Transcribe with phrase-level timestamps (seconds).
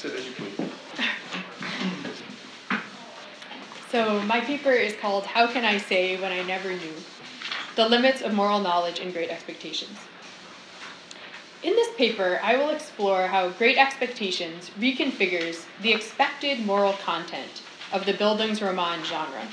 [0.00, 0.70] Sit as you please.
[3.90, 6.94] So, my paper is called How Can I Say When I Never Knew?
[7.76, 9.98] The Limits of Moral Knowledge and Great Expectations.
[11.62, 17.60] In this paper, I will explore how Great Expectations reconfigures the expected moral content
[17.92, 19.48] of the Bildungsroman genre.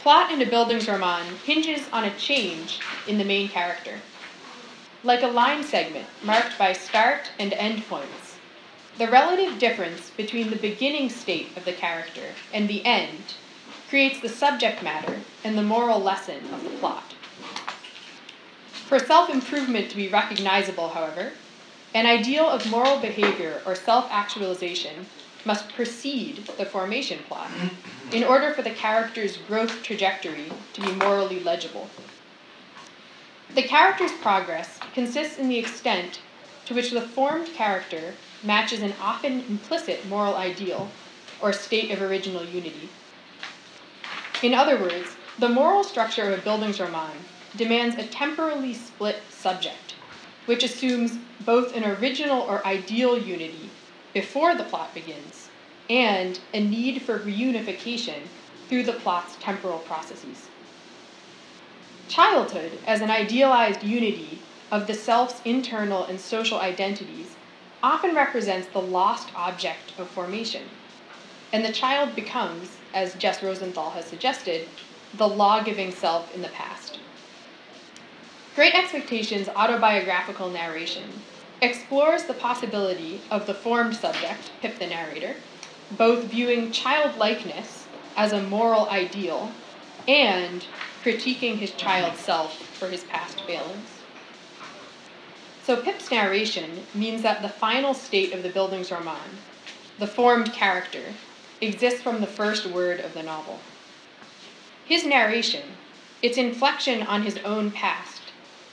[0.00, 4.00] Plot in a Bildungsroman hinges on a change in the main character.
[5.02, 8.29] Like a line segment marked by start and end points,
[9.00, 13.32] the relative difference between the beginning state of the character and the end
[13.88, 17.14] creates the subject matter and the moral lesson of the plot.
[18.88, 21.32] For self improvement to be recognizable, however,
[21.94, 25.06] an ideal of moral behavior or self actualization
[25.46, 27.50] must precede the formation plot
[28.12, 31.88] in order for the character's growth trajectory to be morally legible.
[33.54, 36.20] The character's progress consists in the extent
[36.66, 38.12] to which the formed character
[38.42, 40.90] matches an often implicit moral ideal
[41.42, 42.88] or state of original unity.
[44.42, 47.12] In other words, the moral structure of a Bildungsroman
[47.56, 49.94] demands a temporally split subject,
[50.46, 53.70] which assumes both an original or ideal unity
[54.12, 55.48] before the plot begins
[55.88, 58.22] and a need for reunification
[58.68, 60.48] through the plot's temporal processes.
[62.08, 67.36] Childhood, as an idealized unity of the self's internal and social identities,
[67.82, 70.62] often represents the lost object of formation.
[71.52, 74.68] And the child becomes, as Jesse Rosenthal has suggested,
[75.14, 76.98] the law giving self in the past.
[78.54, 81.08] Great Expectations autobiographical narration
[81.62, 85.34] explores the possibility of the formed subject, Pip the narrator,
[85.96, 89.50] both viewing childlikeness as a moral ideal
[90.06, 90.64] and
[91.02, 93.99] critiquing his child self for his past failings.
[95.70, 99.38] So Pip's narration means that the final state of the building's Bildungsroman,
[100.00, 101.14] the formed character,
[101.60, 103.60] exists from the first word of the novel.
[104.84, 105.62] His narration,
[106.22, 108.20] its inflection on his own past,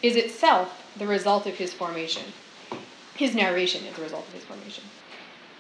[0.02, 2.34] is itself the result of his formation.
[3.14, 4.86] His narration is the result of his formation.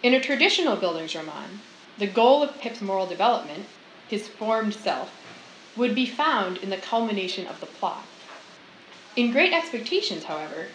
[0.01, 1.59] In a traditional building's Bildungsroman,
[1.99, 3.67] the goal of Pip's moral development,
[4.07, 5.11] his formed self,
[5.75, 8.05] would be found in the culmination of the plot.
[9.15, 10.69] In Great Expectations, however,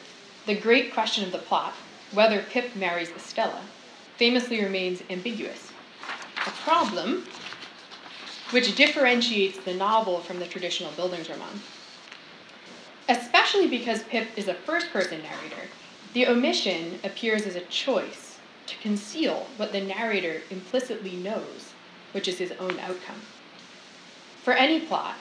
[0.47, 1.75] the great question of the plot,
[2.13, 3.63] whether Pip marries Estella,
[4.17, 5.73] famously remains ambiguous.
[6.47, 7.25] A problem
[8.51, 11.61] which differentiates the novel from the traditional Bildungsroman.
[13.09, 15.69] Especially because Pip is a first person narrator,
[16.13, 21.73] the omission appears as a choice to conceal what the narrator implicitly knows,
[22.13, 23.23] which is his own outcome.
[24.43, 25.17] For any plot,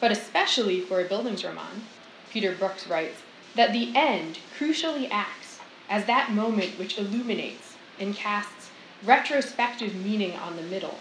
[0.00, 1.82] but especially for a Bildungsroman,
[2.30, 3.22] Peter Brooks writes,
[3.56, 5.58] that the end crucially acts
[5.88, 8.70] as that moment which illuminates and casts
[9.04, 10.98] retrospective meaning on the middle,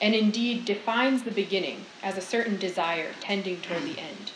[0.00, 4.32] and indeed defines the beginning as a certain desire tending toward the end.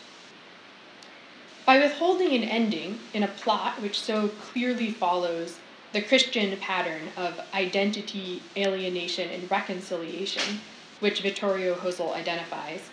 [1.65, 5.59] By withholding an ending in a plot which so clearly follows
[5.93, 10.61] the Christian pattern of identity, alienation, and reconciliation,
[10.99, 12.89] which Vittorio Hösle identifies,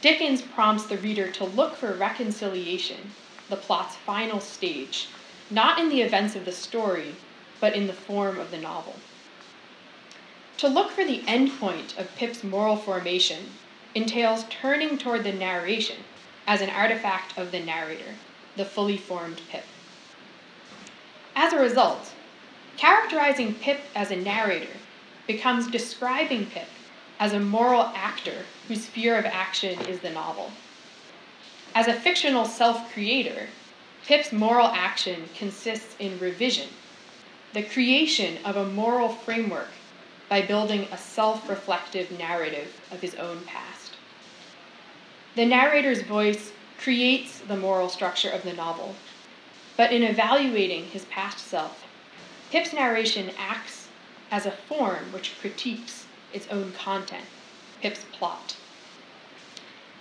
[0.00, 3.12] Dickens prompts the reader to look for reconciliation
[3.48, 5.08] the plot's final stage,
[5.50, 7.14] not in the events of the story,
[7.60, 8.96] but in the form of the novel.
[10.58, 13.50] To look for the endpoint of Pip's moral formation
[13.94, 15.98] entails turning toward the narration
[16.46, 18.14] as an artifact of the narrator,
[18.56, 19.64] the fully formed Pip.
[21.36, 22.12] As a result,
[22.76, 24.76] characterizing Pip as a narrator
[25.26, 26.68] becomes describing Pip
[27.20, 30.50] as a moral actor whose sphere of action is the novel.
[31.78, 33.46] As a fictional self creator,
[34.04, 36.70] Pip's moral action consists in revision,
[37.52, 39.68] the creation of a moral framework
[40.28, 43.92] by building a self reflective narrative of his own past.
[45.36, 46.50] The narrator's voice
[46.80, 48.96] creates the moral structure of the novel,
[49.76, 51.84] but in evaluating his past self,
[52.50, 53.86] Pip's narration acts
[54.32, 57.26] as a form which critiques its own content,
[57.80, 58.56] Pip's plot.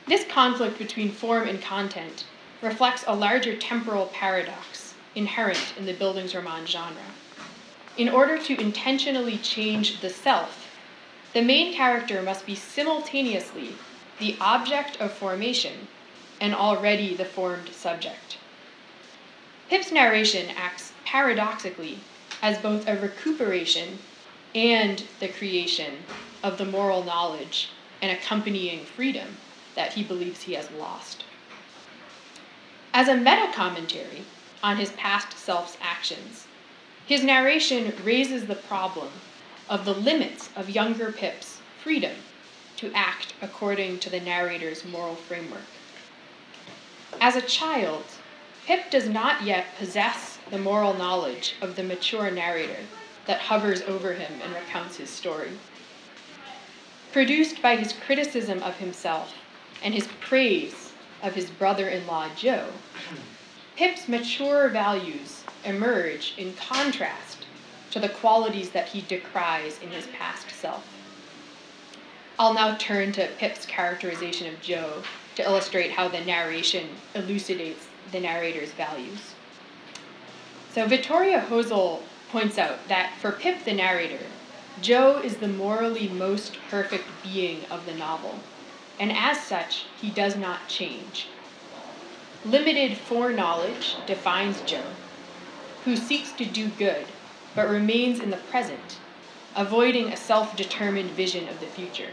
[0.08, 2.24] This conflict between form and content
[2.62, 7.12] reflects a larger temporal paradox inherent in the Bildungsroman genre.
[7.98, 10.70] In order to intentionally change the self,
[11.34, 13.76] the main character must be simultaneously
[14.18, 15.88] the object of formation
[16.40, 18.38] and already the formed subject.
[19.68, 22.00] Pip's narration acts paradoxically
[22.42, 24.00] as both a recuperation
[24.56, 25.98] and the creation
[26.42, 27.72] of the moral knowledge
[28.02, 29.36] and accompanying freedom
[29.78, 31.24] that he believes he has lost.
[32.94, 34.26] As a meta commentary
[34.64, 36.48] on his past self's actions,
[37.06, 39.10] His narration raises the problem
[39.70, 42.18] of the limits of younger Pip's freedom
[42.78, 45.62] to act according to the narrator's moral framework.
[47.22, 48.04] As a child,
[48.66, 52.84] Pip does not yet possess the moral knowledge of the mature narrator
[53.26, 55.52] that hovers over him and recounts his story.
[57.14, 59.34] Produced by his criticism of himself
[59.84, 62.66] and his praise of his brother in law Joe,
[63.76, 67.46] Pip's mature values emerge in contrast
[67.92, 70.86] to the qualities that he decries in his past self.
[72.40, 75.02] I'll now turn to Pip's characterization of Joe
[75.36, 79.34] to illustrate how the narration elucidates the narrator's values.
[80.74, 84.20] So Vittorio Hösle points out that for Pip the narrator,
[84.82, 88.36] Joe is the morally most perfect being of the novel,
[89.00, 91.28] and as such, he does not change.
[92.46, 94.84] Limited foreknowledge defines Joe,
[95.86, 97.06] who seeks to do good
[97.58, 99.00] but remains in the present,
[99.56, 102.10] avoiding a self determined vision of the future.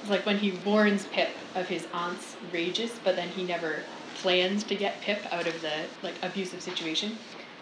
[0.00, 3.80] It's like when he warns Pip of his aunt's rages, but then he never
[4.14, 7.18] plans to get Pip out of the like abusive situation.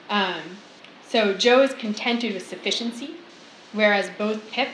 [0.08, 0.58] Um,
[1.08, 3.16] so Joe is contented with sufficiency,
[3.72, 4.68] whereas both Pip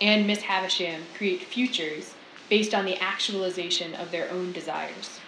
[0.00, 2.14] and Miss Havisham create futures
[2.48, 5.20] based on the actualization of their own desires.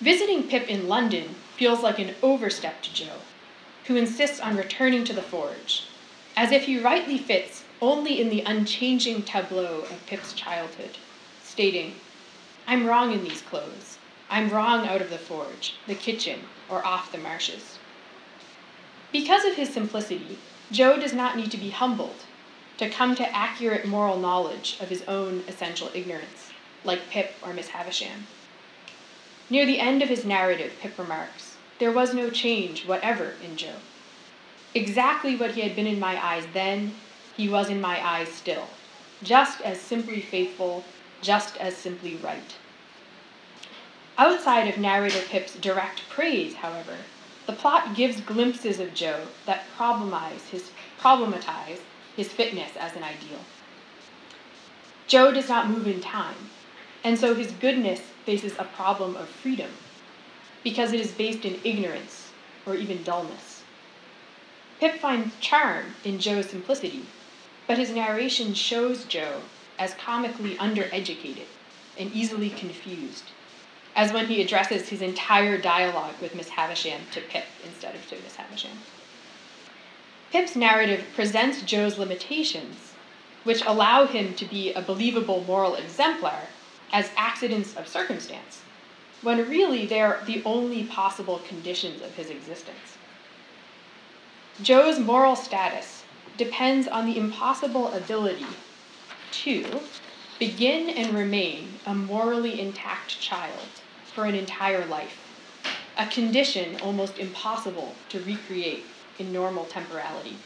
[0.00, 3.18] Visiting Pip in London feels like an overstep to Joe,
[3.86, 5.84] who insists on returning to the forge,
[6.36, 10.98] as if he rightly fits only in the unchanging tableau of Pip's childhood,
[11.42, 11.94] stating,
[12.66, 13.98] I'm wrong in these clothes.
[14.30, 17.78] I'm wrong out of the forge, the kitchen, or off the marshes.
[19.12, 20.38] Because of his simplicity,
[20.72, 22.24] Joe does not need to be humbled
[22.78, 26.50] to come to accurate moral knowledge of his own essential ignorance,
[26.82, 28.26] like Pip or Miss Havisham.
[29.48, 33.76] Near the end of his narrative, Pip remarks, There was no change whatever in Joe.
[34.74, 36.94] Exactly what he had been in my eyes then,
[37.36, 38.68] he was in my eyes still,
[39.22, 40.84] just as simply faithful,
[41.20, 42.56] just as simply right.
[44.16, 46.96] Outside of narrator Pip's direct praise, however,
[47.46, 51.80] the plot gives glimpses of Joe that problemize his, problematize
[52.16, 53.40] his fitness as an ideal.
[55.06, 56.50] Joe does not move in time,
[57.02, 59.70] and so his goodness faces a problem of freedom,
[60.62, 62.30] because it is based in ignorance
[62.66, 63.62] or even dullness.
[64.80, 67.06] Pip finds charm in Joe's simplicity,
[67.66, 69.40] but his narration shows Joe
[69.78, 71.46] as comically undereducated
[71.98, 73.30] and easily confused
[73.96, 78.16] as when he addresses his entire dialogue with Miss Havisham to Pip instead of to
[78.16, 78.78] Miss Havisham.
[80.30, 82.92] Pip's narrative presents Joe's limitations,
[83.44, 86.48] which allow him to be a believable moral exemplar,
[86.92, 88.62] as accidents of circumstance,
[89.22, 92.98] when really they are the only possible conditions of his existence.
[94.62, 96.04] Joe's moral status
[96.36, 98.46] depends on the impossible ability
[99.32, 99.80] to
[100.38, 103.68] begin and remain a morally intact child
[104.14, 105.18] for an entire life,
[105.98, 108.84] a condition almost impossible to recreate
[109.18, 110.36] in normal temporality.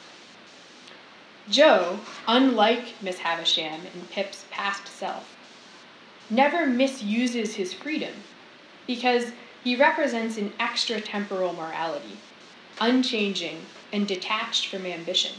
[1.49, 5.37] Joe, unlike Miss Havisham and Pip's past self,
[6.29, 8.13] never misuses his freedom
[8.87, 9.33] because
[9.65, 12.19] he represents an extratemporal morality,
[12.81, 13.63] unchanging
[13.93, 15.33] and detached from ambition,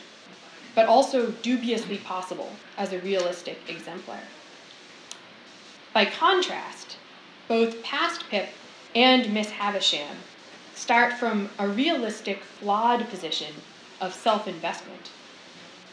[0.73, 4.21] but also dubiously possible as a realistic exemplar.
[5.93, 6.97] By contrast,
[7.47, 8.49] both past Pip
[8.95, 10.17] and Miss Havisham
[10.79, 13.53] start from a realistic, flawed position
[13.99, 15.11] of self investment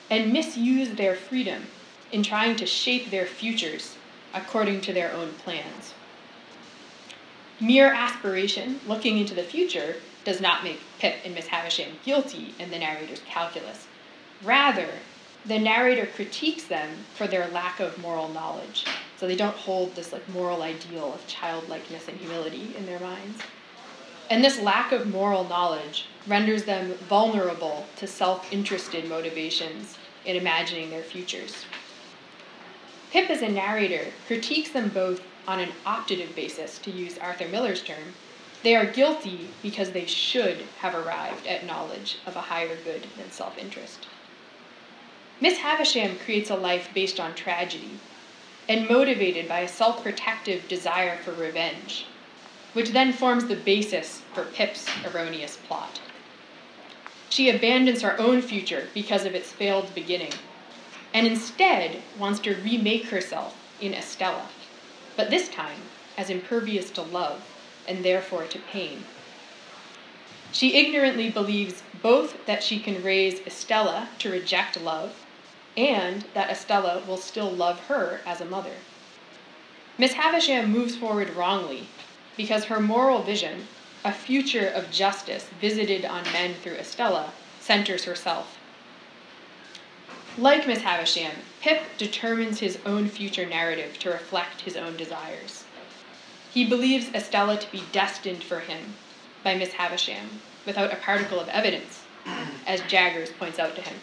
[0.08, 1.64] and misuse their freedom
[2.12, 3.96] in trying to shape their futures
[4.32, 5.92] according to their own plans.
[7.60, 12.70] Mere aspiration, looking into the future, does not make Pip and Miss Havisham guilty in
[12.70, 13.88] the narrator's calculus.
[14.44, 14.88] Rather,
[15.44, 18.84] the narrator critiques them for their lack of moral knowledge.
[19.16, 23.42] So they don't hold this like moral ideal of childlikeness and humility in their minds.
[24.28, 30.90] And this lack of moral knowledge renders them vulnerable to self interested motivations in imagining
[30.90, 31.64] their futures.
[33.12, 37.82] Pip, as a narrator, critiques them both on an optative basis, to use Arthur Miller's
[37.82, 38.14] term.
[38.64, 43.30] They are guilty because they should have arrived at knowledge of a higher good than
[43.30, 44.08] self interest.
[45.40, 48.00] Miss Havisham creates a life based on tragedy
[48.68, 52.06] and motivated by a self protective desire for revenge,
[52.76, 55.98] which then forms the basis for Pip's erroneous plot.
[57.30, 60.34] She abandons her own future because of its failed beginning,
[61.14, 64.46] and instead wants to remake herself in Estella,
[65.16, 65.78] but this time
[66.18, 67.42] as impervious to love
[67.88, 69.04] and therefore to pain.
[70.52, 75.24] She ignorantly believes both that she can raise Estella to reject love
[75.78, 78.76] and that Estella will still love her as a mother.
[79.96, 81.88] Miss Havisham moves forward wrongly
[82.36, 83.66] because her moral vision,
[84.04, 88.58] a future of justice visited on men through Estella, centers herself.
[90.38, 95.64] Like Miss Havisham, Pip determines his own future narrative to reflect his own desires.
[96.52, 98.94] He believes Estella to be destined for him
[99.42, 102.02] by Miss Havisham, without a particle of evidence,
[102.66, 103.96] as Jaggers points out to him.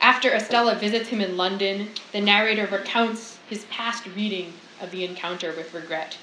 [0.00, 5.52] After Estella visits him in London, the narrator recounts his past reading of the encounter
[5.52, 6.16] with regret.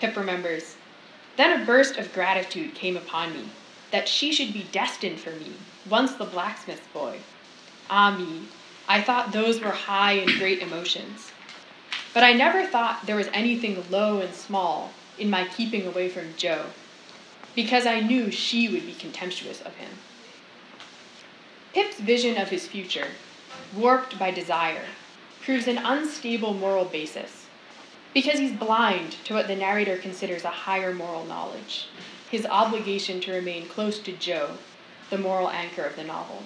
[0.00, 0.76] Pip remembers,
[1.36, 3.48] Then a burst of gratitude came upon me,
[3.90, 5.52] that she should be destined for me,
[5.88, 7.18] once the blacksmith's boy.
[7.88, 8.48] Ah me,
[8.88, 11.30] I thought those were high and great emotions.
[12.12, 16.36] But I never thought there was anything low and small in my keeping away from
[16.36, 16.66] Joe,
[17.54, 19.90] because I knew she would be contemptuous of him.
[21.72, 23.08] Pip's vision of his future,
[23.74, 24.86] warped by desire,
[25.40, 27.43] proves an unstable moral basis
[28.14, 31.88] because he's blind to what the narrator considers a higher moral knowledge,
[32.30, 34.52] his obligation to remain close to Joe,
[35.10, 36.44] the moral anchor of the novel.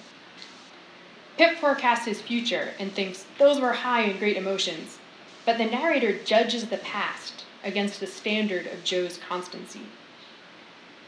[1.36, 4.98] Pip forecasts his future and thinks those were high and great emotions,
[5.44, 9.82] but the narrator judges the past against the standard of Joe's constancy.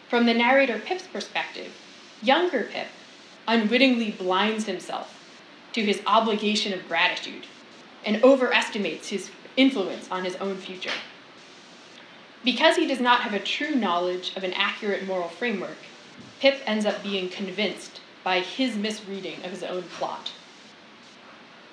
[0.09, 1.73] From the narrator Pip's perspective,
[2.23, 2.89] younger Pip
[3.49, 5.17] unwittingly blinds himself
[5.73, 7.47] to his obligation of gratitude
[8.05, 10.93] and overestimates his influence on his own future.
[12.45, 15.77] Because he does not have a true knowledge of an accurate moral framework,
[16.41, 20.33] Pip ends up being convinced by his misreading of his own plot.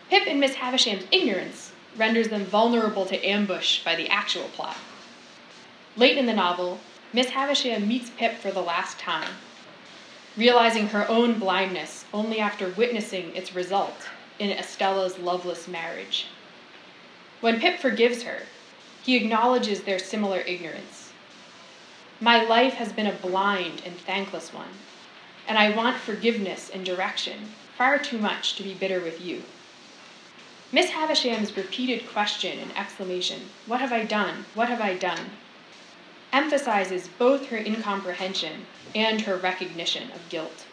[0.09, 4.77] Pip and Miss Havisham's ignorance renders them vulnerable to ambush by the actual plot.
[5.95, 6.79] Late in the novel,
[7.13, 9.31] Miss Havisham meets Pip for the last time
[10.37, 14.07] realizing her own blindness only after witnessing its result
[14.37, 16.27] in Estella's loveless marriage.
[17.39, 18.43] When Pip forgives her,
[19.03, 21.11] he acknowledges their similar ignorance.
[22.19, 24.69] My life has been a blind and thankless one,
[25.47, 29.43] and I want forgiveness and direction far too much to be bitter with you.
[30.71, 34.45] Miss Havisham's repeated question and exclamation, What have I done?
[34.55, 35.29] What have I done?
[36.33, 40.65] emphasizes both her incomprehension and her recognition of guilt.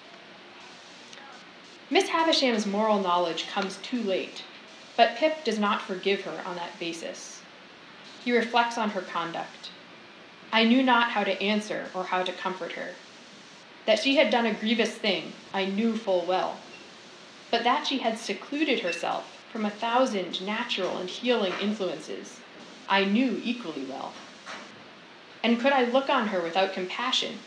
[1.91, 4.43] Miss Havisham's moral knowledge comes too late,
[4.97, 7.43] but Pip does not forgive her on that basis.
[8.25, 9.71] He reflects on her conduct.
[10.53, 12.91] I knew not how to answer or how to comfort her.
[13.87, 16.59] That she had done a grievous thing, I knew full well.
[17.51, 22.41] But that she had secluded herself from a thousand natural and healing influences,
[22.89, 24.13] I knew equally well.
[25.43, 27.39] And could I look on her without compassion,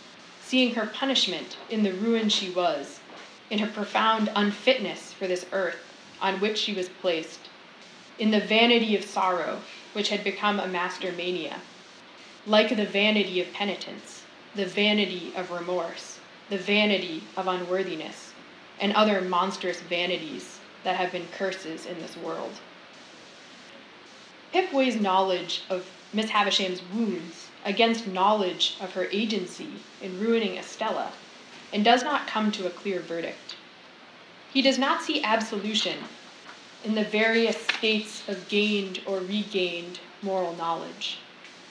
[0.41, 2.99] seeing her punishment in the ruin she was,
[3.49, 5.86] in her profound unfitness for this earth
[6.21, 7.49] on which she was placed,
[8.17, 9.61] in the vanity of sorrow,
[9.93, 11.61] which had become a master mania,
[12.45, 14.23] like the vanity of penitence,
[14.55, 16.17] the vanity of remorse,
[16.49, 18.33] the vanity of unworthiness,
[18.79, 22.53] and other monstrous vanities that have been curses in this world.
[24.53, 31.11] Pip weighs knowledge of Miss Havisham's wounds against knowledge of her agency in ruining Estella
[31.73, 33.56] and does not come to a clear verdict.
[34.51, 35.99] He does not see absolution
[36.83, 41.19] in the various states of gained or regained moral knowledge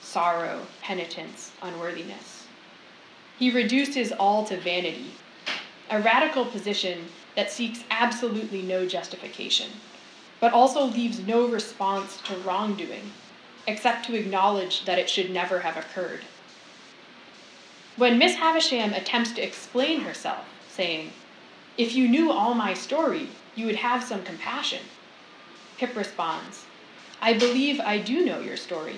[0.01, 2.47] sorrow, penitence, unworthiness.
[3.37, 5.11] He reduces all to vanity,
[5.89, 9.69] a radical position that seeks absolutely no justification,
[10.39, 13.11] but also leaves no response to wrongdoing
[13.67, 16.21] except to acknowledge that it should never have occurred.
[17.97, 21.11] When Miss Havisham attempts to explain herself, saying,
[21.77, 24.81] If you knew all my story, you would have some compassion,
[25.77, 26.65] Pip responds,
[27.21, 28.95] I believe I do know your story.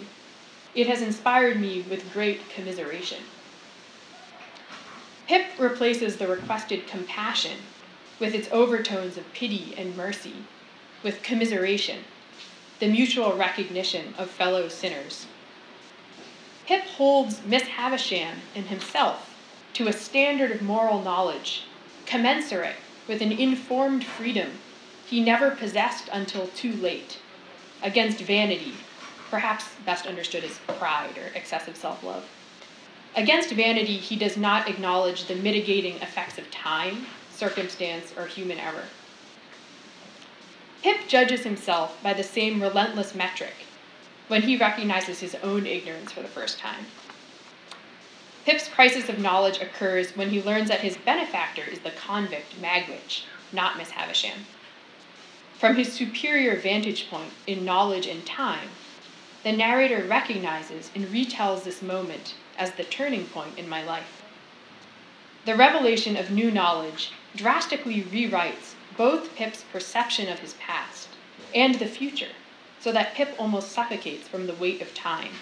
[0.74, 3.24] It has inspired me with great commiseration.
[5.28, 7.58] Pip replaces the requested compassion
[8.18, 10.36] with its overtones of pity and mercy
[11.04, 12.06] with commiseration
[12.80, 15.26] the mutual recognition of fellow sinners.
[16.66, 19.36] Pip holds Miss Havisham and himself
[19.74, 21.64] to a standard of moral knowledge
[22.10, 22.76] commensurate
[23.08, 24.50] with an informed freedom
[25.06, 27.20] he never possessed until too late,
[27.84, 28.74] against vanity,
[29.30, 32.28] perhaps best understood as pride or excessive self love.
[33.16, 38.86] Against vanity, he does not acknowledge the mitigating effects of time, circumstance, or human error.
[40.84, 43.56] Pip judges himself by the same relentless metric
[44.28, 46.86] when he recognizes his own ignorance for the first time.
[48.50, 53.22] Pip's crisis of knowledge occurs when he learns that his benefactor is the convict Magwitch,
[53.52, 54.48] not Miss Havisham.
[55.60, 58.70] From his superior vantage point in knowledge and time,
[59.44, 64.24] the narrator recognizes and retells this moment as the turning point in my life.
[65.46, 71.10] The revelation of new knowledge drastically rewrites both Pip's perception of his past
[71.54, 72.34] and the future,
[72.80, 75.34] so that Pip almost suffocates from the weight of time.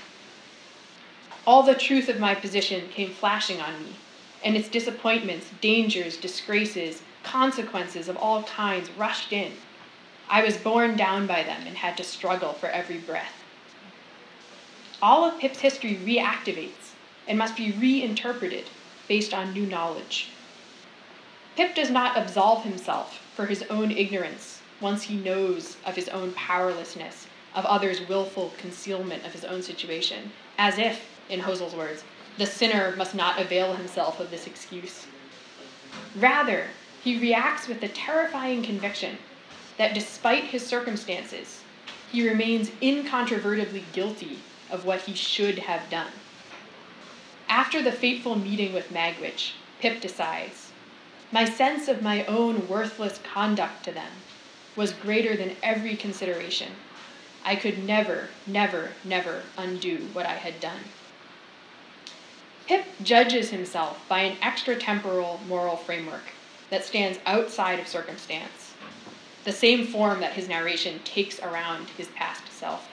[1.47, 3.95] All the truth of my position came flashing on me,
[4.43, 9.53] and its disappointments, dangers, disgraces, consequences of all kinds rushed in.
[10.29, 13.31] I was borne down by them and had to struggle for every breath.
[15.01, 16.91] All of Pip's history reactivates
[17.29, 18.65] and must be reinterpreted
[19.07, 20.31] based on new knowledge.
[21.55, 26.33] Pip does not absolve himself for his own ignorance once he knows of his own
[26.33, 27.25] powerlessness,
[27.55, 32.03] of others' willful concealment of his own situation, as if, in Hösle's words,
[32.37, 35.07] the sinner must not avail himself of this excuse.
[36.15, 36.67] Rather,
[37.03, 39.17] he reacts with the terrifying conviction
[39.77, 41.63] that despite his circumstances,
[42.11, 46.11] he remains incontrovertibly guilty of what he should have done.
[47.49, 50.71] After the fateful meeting with Magwitch, Pip decides
[51.31, 54.11] My sense of my own worthless conduct to them
[54.75, 56.73] was greater than every consideration.
[57.43, 60.81] I could never, never, never undo what I had done.
[62.67, 66.33] Pip judges himself by an extratemporal moral framework
[66.69, 68.73] that stands outside of circumstance,
[69.45, 72.89] the same form that his narration takes around his past self.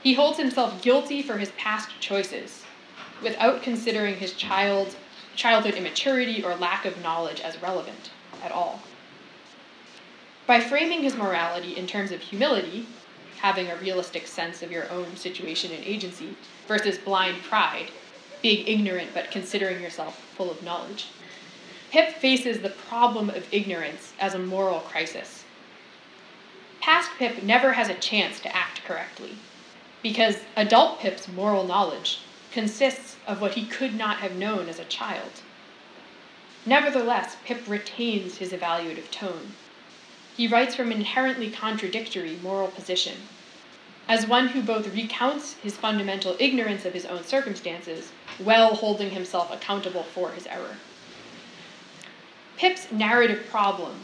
[0.00, 2.64] He holds himself guilty for his past choices
[3.20, 4.94] without considering his child,
[5.34, 8.12] childhood immaturity or lack of knowledge as relevant
[8.44, 8.80] at all.
[10.46, 12.86] By framing his morality in terms of humility,
[13.38, 16.36] having a realistic sense of your own situation and agency,
[16.68, 17.90] versus blind pride,
[18.42, 21.08] being ignorant but considering yourself full of knowledge,
[21.90, 25.44] Pip faces the problem of ignorance as a moral crisis.
[26.80, 29.38] Past Pip never has a chance to act correctly,
[30.02, 32.20] because adult Pip's moral knowledge
[32.52, 35.42] consists of what he could not have known as a child.
[36.64, 39.52] Nevertheless, Pip retains his evaluative tone.
[40.36, 43.16] He writes from an inherently contradictory moral position,
[44.08, 49.52] as one who both recounts his fundamental ignorance of his own circumstances while holding himself
[49.52, 50.76] accountable for his error.
[52.56, 53.94] Pip's narrative problem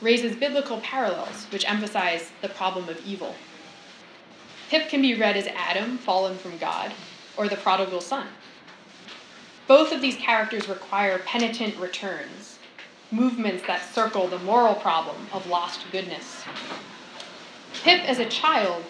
[0.00, 3.34] raises biblical parallels which emphasize the problem of evil.
[4.68, 6.92] Pip can be read as Adam, fallen from God,
[7.36, 8.26] or the prodigal son.
[9.66, 12.58] Both of these characters require penitent returns,
[13.10, 16.44] movements that circle the moral problem of lost goodness.
[17.82, 18.84] Pip, as a child,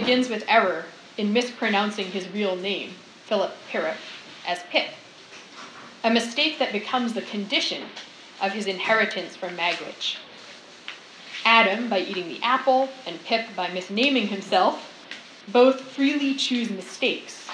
[0.00, 0.84] begins with error
[1.16, 2.90] in mispronouncing his real name,
[3.24, 3.96] Philip Pirrip,
[4.46, 4.90] as Pip,
[6.04, 7.82] a mistake that becomes the condition
[8.42, 10.16] of his inheritance from Magwitch.
[11.46, 14.92] Adam by eating the apple, and Pip by misnaming himself,
[15.48, 17.48] both freely choose mistakes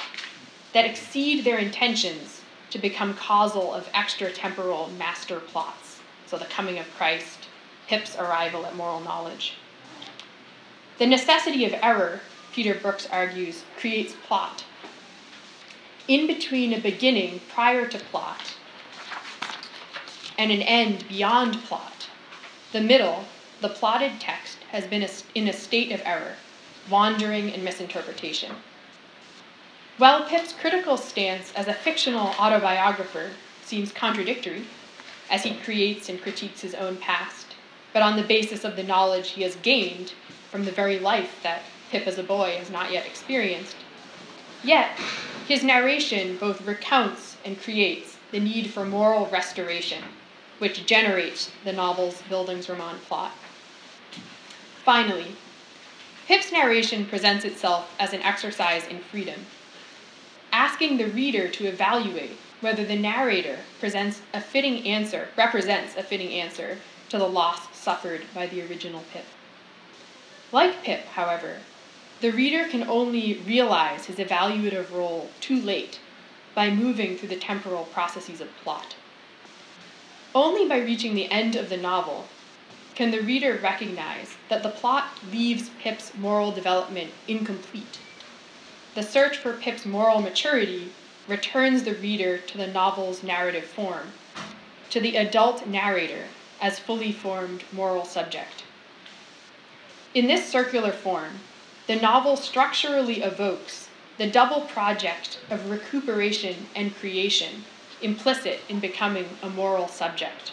[0.72, 6.00] that exceed their intentions to become causal of extra-temporal master plots.
[6.26, 7.46] So the coming of Christ,
[7.86, 9.54] Pip's arrival at moral knowledge.
[10.98, 12.20] The necessity of error,
[12.52, 14.64] Peter Brooks argues, creates plot.
[16.06, 18.54] In between a beginning prior to plot
[20.36, 22.08] and an end beyond plot,
[22.72, 23.24] the middle,
[23.60, 26.34] the plotted text, has been in a state of error,
[26.90, 28.52] wandering and misinterpretation.
[29.98, 33.30] While Pip's critical stance as a fictional autobiographer
[33.64, 34.64] seems contradictory,
[35.30, 37.54] as he creates and critiques his own past,
[37.92, 40.12] but on the basis of the knowledge he has gained
[40.50, 41.62] from the very life that
[41.92, 43.76] Pip as a boy has not yet experienced,
[44.64, 44.98] yet
[45.46, 50.02] his narration both recounts and creates the need for moral restoration,
[50.58, 53.32] which generates the novel's Bildungsroman plot.
[54.82, 55.36] Finally,
[56.26, 59.44] Pip's narration presents itself as an exercise in freedom
[60.52, 66.32] asking the reader to evaluate whether the narrator presents a fitting answer, represents a fitting
[66.32, 66.78] answer
[67.08, 69.24] to the loss suffered by the original Pip.
[70.52, 71.58] Like Pip, however,
[72.22, 76.00] the reader can only realize his evaluative role too late
[76.54, 78.96] by moving through the temporal processes of plot.
[80.34, 82.24] Only by reaching the end of the novel
[82.94, 87.98] can the reader recognize that the plot leaves Pip's moral development incomplete
[88.94, 90.92] the search for Pip's moral maturity
[91.26, 94.12] returns the reader to the novel's narrative form,
[94.90, 96.26] to the adult narrator
[96.60, 98.64] as fully formed moral subject.
[100.12, 101.40] In this circular form,
[101.86, 107.64] the novel structurally evokes the double project of recuperation and creation
[108.00, 110.52] implicit in becoming a moral subject.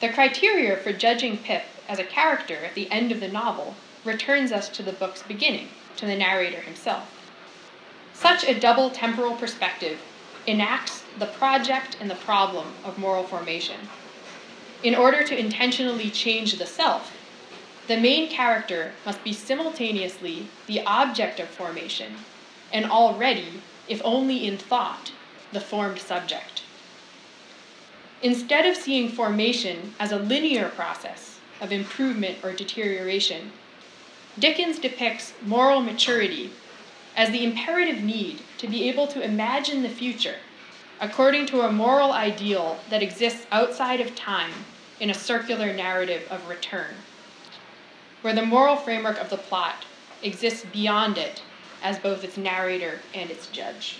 [0.00, 4.52] The criteria for judging Pip as a character at the end of the novel returns
[4.52, 7.12] us to the book's beginning, to the narrator himself.
[8.12, 10.00] Such a double temporal perspective
[10.46, 13.80] enacts the project and the problem of moral formation.
[14.82, 17.15] In order to intentionally change the self,
[17.88, 22.14] the main character must be simultaneously the object of formation
[22.72, 25.12] and already, if only in thought,
[25.52, 26.62] the formed subject.
[28.22, 33.52] Instead of seeing formation as a linear process of improvement or deterioration,
[34.38, 36.50] Dickens depicts moral maturity
[37.16, 40.36] as the imperative need to be able to imagine the future
[41.00, 44.52] according to a moral ideal that exists outside of time
[44.98, 46.94] in a circular narrative of return,
[48.26, 49.84] where the moral framework of the plot
[50.20, 51.40] exists beyond it
[51.80, 53.98] as both its narrator and its judge.